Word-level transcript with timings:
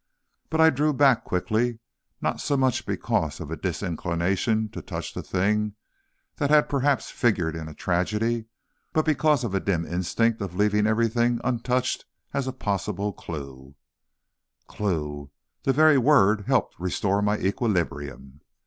But 0.49 0.59
I 0.59 0.71
drew 0.71 0.93
back 0.93 1.23
quickly, 1.23 1.77
not 2.21 2.41
so 2.41 2.57
much 2.57 2.87
because 2.87 3.39
of 3.39 3.51
a 3.51 3.55
disinclination 3.55 4.67
to 4.69 4.81
touch 4.81 5.13
the 5.13 5.21
thing 5.21 5.75
that 6.37 6.49
had 6.49 6.67
perhaps 6.69 7.11
figured 7.11 7.55
in 7.55 7.67
a 7.67 7.75
tragedy 7.75 8.45
but 8.93 9.05
because 9.05 9.43
of 9.43 9.53
a 9.53 9.59
dim 9.59 9.85
instinct 9.85 10.41
of 10.41 10.55
leaving 10.55 10.87
everything 10.87 11.39
untouched 11.43 12.05
as 12.33 12.47
a 12.47 12.51
possible 12.51 13.13
clew. 13.13 13.75
Clew! 14.67 15.29
The 15.65 15.71
very 15.71 15.99
word 15.99 16.45
helped 16.47 16.79
restore 16.79 17.21
my 17.21 17.37
equilibrium. 17.37 18.41